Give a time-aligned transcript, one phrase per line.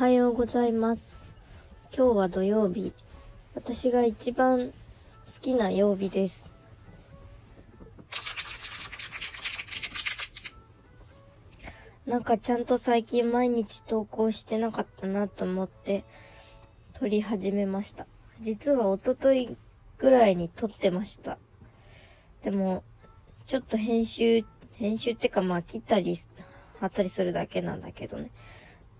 [0.00, 1.22] おはようございます。
[1.94, 2.94] 今日は土曜日。
[3.54, 4.72] 私が一番好
[5.42, 6.50] きな曜日です。
[12.06, 16.06] なんかちゃんと最近毎日投稿してなかったなと思って
[16.94, 18.06] 撮り始めました。
[18.40, 19.54] 実は一昨日
[19.98, 21.36] ぐらいに撮ってました。
[22.42, 22.84] でも、
[23.46, 24.46] ちょっと編集、
[24.76, 26.18] 編集ってかまあ切ったり、
[26.78, 28.30] 貼ったりするだけなんだけどね。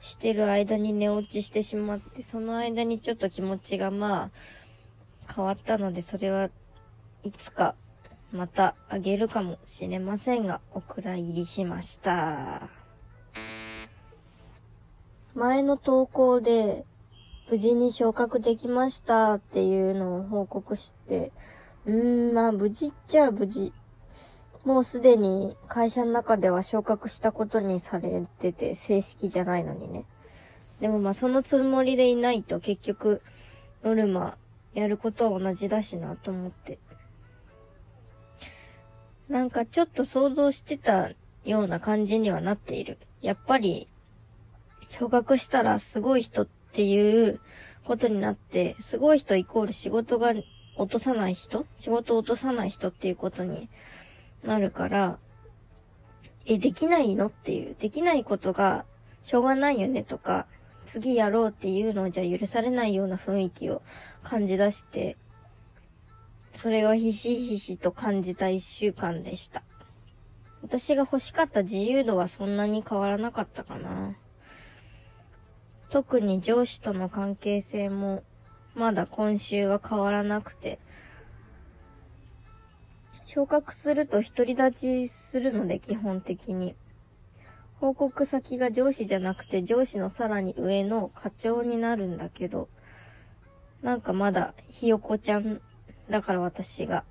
[0.01, 6.51] してる間に寝落ちしてしまって、その間にちょっと気持ちがまあ、変わったので、それは
[7.23, 7.75] いつか
[8.33, 12.69] またあげるかもしれませんが、お蔵入りしました。
[15.35, 16.85] 前の投稿で、
[17.51, 21.33] 無事に昇格できましたっていうのを報告して、
[21.85, 23.73] うーん、まあ無事っちゃ無事。
[24.65, 30.05] もうすでに会社の中では昇格したことにされてて、正式じゃないのにね。
[30.81, 33.23] でもまあそのつもりでいないと結局、
[33.83, 34.37] ノルマ
[34.75, 36.79] やることは同じだしなと思って。
[39.29, 41.11] なんかちょっと想像してた
[41.45, 42.99] ような感じにはなっている。
[43.23, 43.89] やっぱり、
[44.99, 47.41] 昇格したらすごい人っていう
[47.85, 50.35] ことになって、すごい人イコール仕事が
[50.77, 53.69] 落とさない人仕事を落とさない人っていうことに
[54.43, 55.19] なるから、
[56.47, 58.85] え、できないのっていう、できないことが
[59.23, 60.47] しょうがないよねとか、
[60.87, 63.83] 次やろうっていうのじゃ許されないような雰囲気を
[64.23, 65.17] 感じ出して、
[66.55, 69.63] それがひしひしと感じた一週間でした。
[70.63, 74.17] 私が欲しかった自由度はそんなに変わらなかったかな。
[75.91, 78.23] 特に上司との関係性も
[78.75, 80.79] まだ今週は変わらなくて、
[83.33, 86.75] 昇格すると独り立ちするので基本的に。
[87.75, 92.69] 報告先が上司じゃなくて上司のさらに上の課長になるんだけど、
[93.83, 95.61] なんかまだひよこちゃん
[96.09, 97.05] だから私が。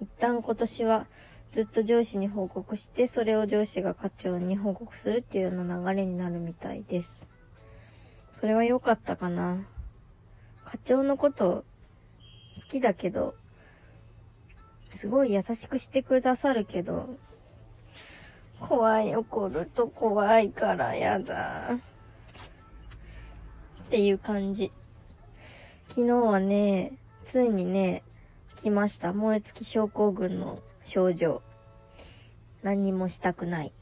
[0.00, 1.06] 一旦今年は
[1.50, 7.28] ずっと上司に報告して、それを上司が課長に報告するっていうような流れになるみたいです。
[8.30, 9.66] それは良かったかな。
[10.64, 11.64] 課長のこと
[12.54, 13.34] 好きだけど、
[14.92, 17.08] すごい優しくしてくださるけど、
[18.60, 21.78] 怖い、怒ると怖いからやだ。
[23.84, 24.70] っていう感じ。
[25.88, 26.92] 昨日はね、
[27.24, 28.02] ついにね、
[28.54, 29.12] 来ました。
[29.12, 31.42] 燃え尽き症候群の症状。
[32.62, 33.72] 何もしたくない。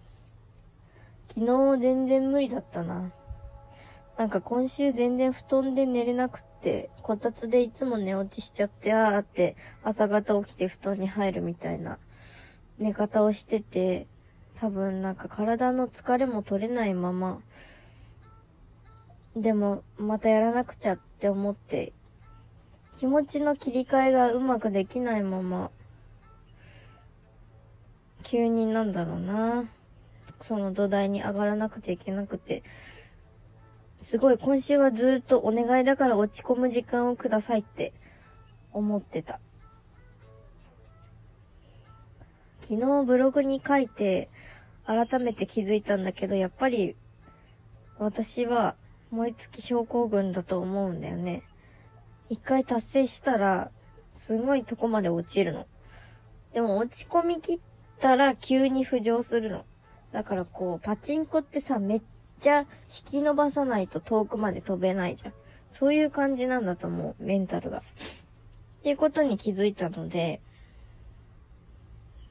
[1.28, 3.10] 昨日全然無理だったな。
[4.20, 11.96] なんか今週全然布団で寝れなくって、こたつでいつも寝落ちしちゃって、あーって朝方起きて布団に入るみたいな
[12.78, 14.06] 寝方をしてて、
[14.56, 17.40] 多分なんか体の疲れも取れないまま、
[19.34, 21.94] でもまたやらなくちゃって思って、
[22.98, 25.70] 気持ちの切り替えがうまくできないまま、
[28.22, 29.64] 急になんだろうな、
[30.42, 32.62] その土台に上がらなくちゃいけなくて、
[34.02, 37.92] すごい今週はずっとお願いだから落ち込む時間をくださいって
[38.72, 39.40] 思ってた。
[42.60, 44.28] 昨日ブログに書いて
[44.84, 46.96] 改めて気づいたんだけど、やっぱり
[47.98, 48.74] 私は
[49.10, 51.42] 燃え尽き症候群だと思うんだよね。
[52.28, 53.70] 一回達成したら
[54.10, 55.66] すごいとこまで落ちるの。
[56.52, 57.58] でも落ち込みきっ
[58.00, 59.64] たら急に浮上するの。
[60.12, 62.02] だからこう、パチンコってさ、めっ
[62.40, 65.32] ちゃ引き伸ばさないと遠くまで飛べないじゃん。
[65.68, 67.78] そういう感じなんだと思う、メンタルが。
[67.78, 67.82] っ
[68.82, 70.40] ていうことに気づいたので、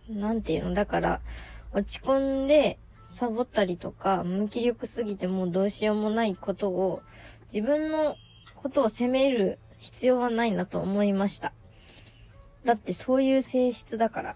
[0.09, 1.21] なんていうのだから、
[1.71, 7.01] 落ち込んで、サボったりとか、無気力すぎてもうどうしようもないことを、
[7.53, 8.15] 自分の
[8.55, 11.53] ことを責める必要はないなと思いました。
[12.65, 14.35] だってそういう性質だから。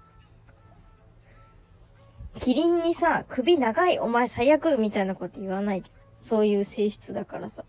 [2.39, 6.03] キリンにさ、首長い、お前最悪みたいなこと言わないじゃん。
[6.23, 7.63] そういう性質だからさ。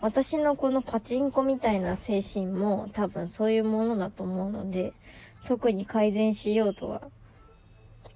[0.00, 4.94] 私のこのパチンコみたいな精神も多分そういうものだと思うので、
[5.46, 7.02] 特に改善しようとは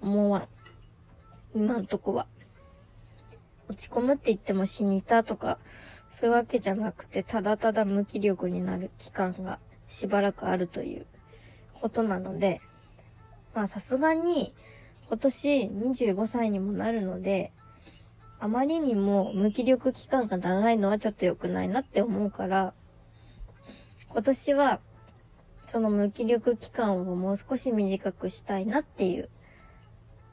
[0.01, 0.49] 思わん。
[1.55, 2.27] 今んとこは。
[3.69, 5.59] 落ち込むって言っても死にたとか、
[6.11, 11.07] そういうわけじゃなくて、ただただ無気力になる期間がしばらくあるという
[11.81, 12.61] ことなので、
[13.55, 14.55] まあさすがに
[15.09, 17.53] 今年25歳にもなるので、
[18.39, 22.75] あまりにも無気力期間が長いのはちょっと良くないなって思うから、
[24.09, 24.81] 今年は
[25.67, 29.29] その無気力期間をもう少し短くしたいなっていう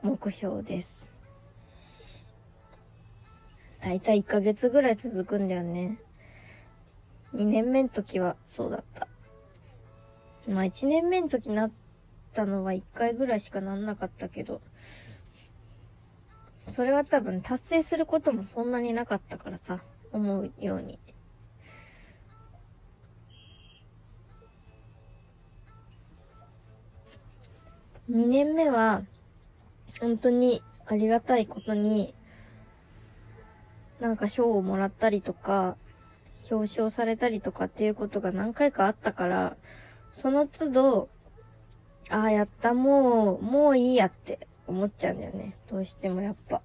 [0.04, 1.10] 目標です。
[3.82, 5.98] だいたい1ヶ月ぐらい続くんだよね。
[7.34, 9.08] 2年目の時はそうだった。
[10.48, 11.72] まあ1年目の時なっ
[12.34, 14.62] たのは1回ぐらいしかなんなかったけど、
[16.68, 19.82] それは多分達成することもそんなになかったからさ、
[20.12, 21.00] 思うように。
[28.10, 29.04] 2年目は、
[30.00, 32.14] 本当にありがたいことに、
[34.00, 35.78] なんか賞をもらったりとか、
[36.50, 39.56] 表彰されたりとかっていうことが何回かあったから、
[40.14, 41.10] その都度、
[42.12, 45.56] ああ、やった、もう、もういいやって思っちゃうんだよね。
[45.70, 46.62] どうしてもやっぱ。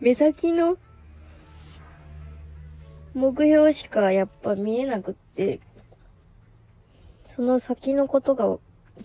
[0.00, 0.76] 目先の
[3.14, 5.60] 目標しかやっぱ見えなくって、
[7.24, 8.58] その先のことが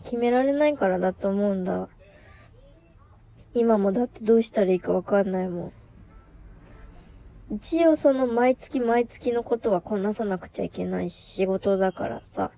[0.03, 1.87] 決められないからだと思うんだ。
[3.53, 5.71] 今もだってどうしたらいいかわかんないも
[7.49, 7.55] ん。
[7.55, 12.51] 一応その毎月毎月のことはこなさなくちゃいけないし、仕事だからさ。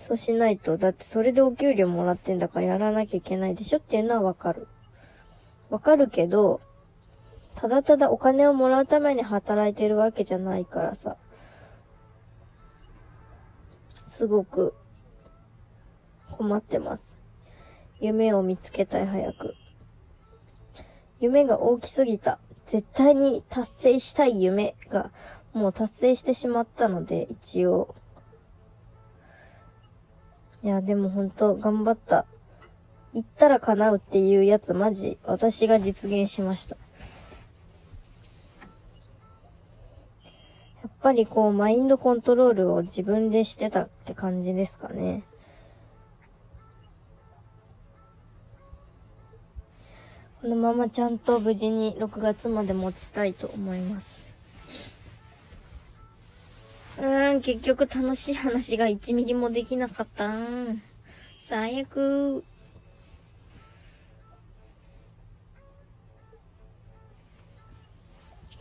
[0.00, 4.68] そうしないと、だってそれでお給料もらってんだからやらなきゃいけないでしょっていうのはわかる。
[5.70, 6.60] わかるけど、
[7.54, 11.16] ただただお金をもらうために働いてるわけじゃないからさ。
[14.08, 14.74] すごく
[16.32, 17.18] 困ってます。
[18.00, 19.54] 夢を見つけたい早く。
[21.20, 22.38] 夢が大きすぎた。
[22.66, 25.10] 絶対に達成したい夢が
[25.52, 27.94] もう達成してしまったので、一応。
[30.64, 32.24] いや、でもほんと頑張った。
[33.12, 36.78] 言ったら叶うっていうやつマジ、私が実現しました。
[40.82, 45.24] やっぱりこう、マインドコントロールを自分でしてたって感じですかね。
[50.40, 54.24] このままちゃんと無事に6月まで持ちたいと思います。
[56.96, 60.82] うーん、結局楽しい話が1ミリもできなかったん。
[61.44, 62.44] 最悪。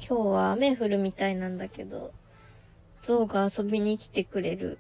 [0.06, 2.12] 今日は雨降るみたいなんだけど、
[3.04, 4.78] 象が遊びに来てくれる。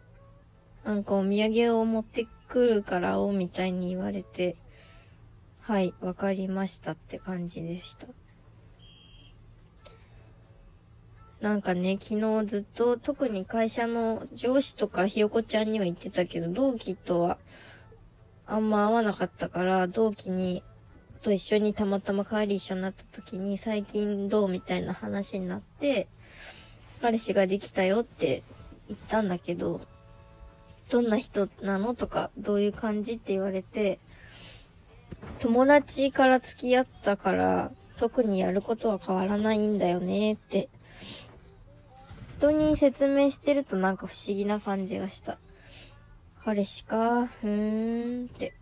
[0.83, 4.57] なんかお土産を持ってくるからおみたいに言われて、
[5.61, 8.07] はい、わかりましたって感じでした。
[11.43, 17.37] なんかね、昨日ずっと特に会社の上司とかひよこちゃんには言ってたけど、同期とは
[18.47, 20.63] あんま会わなかったから、同期に、
[21.21, 26.07] と一緒にたまたま帰り一緒になった時に最近どうみたいな話になって、
[27.01, 28.41] 彼氏ができたよって
[28.87, 29.81] 言ったんだけど、
[30.89, 33.99] どんな人なのとか、どういう感じって言われて、
[35.39, 40.69] 友達から付き合ったから、特にやることは変わらないんだよねって。
[42.27, 45.37] 人に説明してるとなんか不思議な感じがした。
[46.43, 48.53] 彼氏か、うーんって。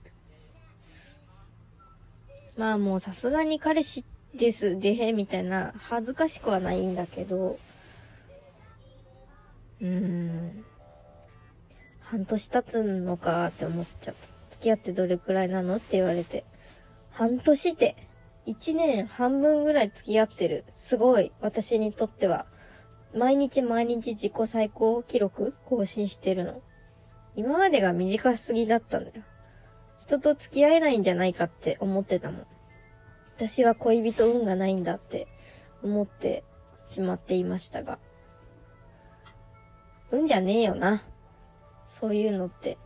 [2.57, 4.05] まあもうさすがに彼氏
[4.35, 7.59] です、でへ、みたいな、恥ずかしくはないんだけど、
[9.81, 10.65] うーん。
[12.01, 14.27] 半年経つのかって思っちゃった。
[14.51, 16.43] 付き合ってどれくらいなのって言われて。
[17.11, 17.95] 半年って、
[18.45, 20.65] 一年半分ぐらい付き合ってる。
[20.75, 21.31] すごい。
[21.41, 22.45] 私にとっては。
[23.13, 26.61] 毎日毎日自己最高記録更新してるの。
[27.35, 29.23] 今までが短すぎだったんだよ。
[29.99, 32.47] 人と付き合えないんじゃないかって思ってたもん。
[33.35, 35.27] 私は恋人運がないんだって
[35.83, 36.43] 思って
[36.85, 37.99] しまっていましたが。
[40.11, 41.03] 運じゃねえよな。
[41.85, 42.77] そういうのって。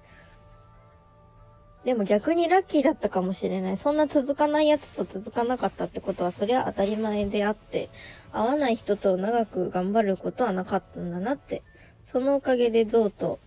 [1.85, 3.77] でも逆にラッキーだったかもしれない。
[3.77, 7.89] そんな続かないやつと続かなかったってことは、そりゃ当たり前であって、
[8.33, 11.61] 会わない人と長く頑張ることはなかったんだなって。
[12.03, 13.39] そのおかげでゾウと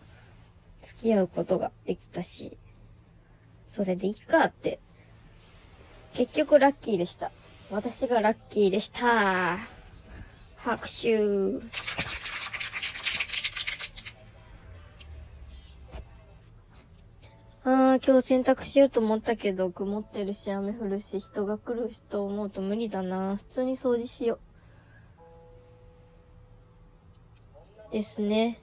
[0.83, 2.57] 付き合うことができたし、
[3.67, 4.79] それでいいかって。
[6.15, 7.33] 結局ラッキーでした。
[7.73, 9.59] 私がラッキーでした。
[10.57, 12.08] 拍手。
[17.97, 23.37] 今日洗濯しようと思ったけど、曇ってるし、雨降るし、人が来ると思うと無理だな。
[23.37, 24.39] 普通に掃除しよ
[27.91, 27.93] う。
[27.93, 28.61] ですね。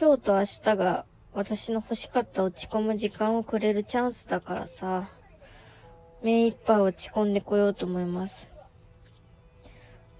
[0.00, 5.08] 今日と明日が私の欲しかった落ち込む時間をくれるチャンスだからさ、
[6.22, 8.50] 目いっぱい落ち込んでこようと思います。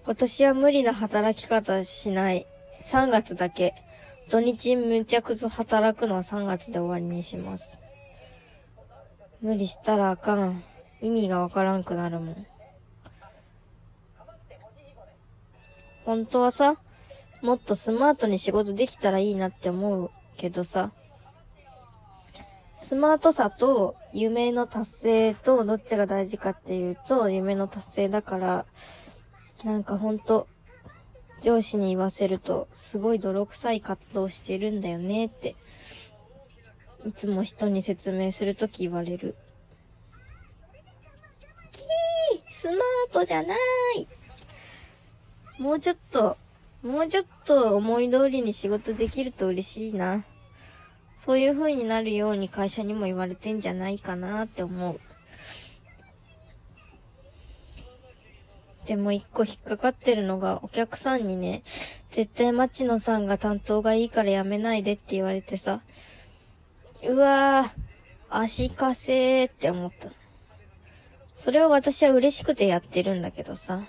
[0.04, 2.46] 今年は無理な働き方しない。
[2.84, 3.74] 3月だけ。
[4.30, 7.78] 土日むちゃくちゃ働くのは3月で終わりにします。
[9.40, 10.62] 無理したらあかん。
[11.00, 12.46] 意味がわからんくなるもん。
[16.04, 16.76] 本当はさ、
[17.42, 20.92] もっとスマートに仕事できたらいいなって思うけどさ、
[22.78, 28.66] スマートさと夢の達成とどっちが大事かっていうと、夢の達成だから、
[29.64, 30.46] なんかほんと、
[31.44, 35.56] 上司に言わせると、すごい泥臭い活動してるんだよねって、
[37.06, 39.36] いつも人に説明するとき言われる。
[41.70, 44.08] キースマートじゃない
[45.58, 46.38] もうちょっと、
[46.82, 50.24] もうちょっと思い通りに仕事できると嬉しいな。
[51.18, 54.98] そういう風になるように会社にも言われてんじゃないかなって思う。
[58.86, 61.62] でも一個引っかかってるのが、お客さんにね、
[62.10, 65.80] 絶対町野さんが担当がいいからやめないでって言われてさ、
[67.02, 67.84] うわぁ、
[68.28, 70.10] 足かせーって思った。
[71.34, 73.82] それを私は嬉しくてやってるんだけどさ。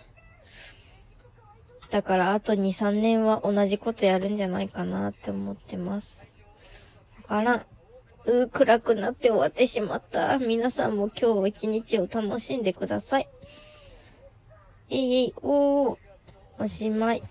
[1.90, 6.28] だからあと2、3年は同じことやるんじゃないかなって思ってます。
[7.24, 7.66] わからん。
[8.26, 10.38] うー、暗くなって終わってしまった。
[10.40, 13.30] 皆さんも今日一日を楽しんでください。
[14.90, 15.98] えいえい、おー、
[16.60, 17.24] おしまい。